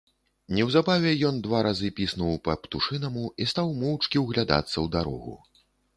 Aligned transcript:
Неўзабаве 0.59 1.11
ён 1.29 1.35
два 1.47 1.59
разы 1.67 1.91
піснуў 1.99 2.33
па-птушынаму 2.49 3.25
і 3.45 3.47
стаў 3.53 3.67
моўчкі 3.83 4.17
ўглядацца 4.25 4.73
ў 4.73 4.87
дарогу. 4.97 5.37